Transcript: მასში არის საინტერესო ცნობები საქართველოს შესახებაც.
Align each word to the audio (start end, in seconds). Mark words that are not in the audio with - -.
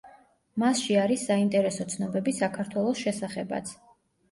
მასში 0.63 0.97
არის 1.01 1.25
საინტერესო 1.31 1.87
ცნობები 1.95 2.35
საქართველოს 2.41 3.05
შესახებაც. 3.05 3.79